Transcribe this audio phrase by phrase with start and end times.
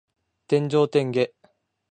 [0.47, 1.27] 天上天下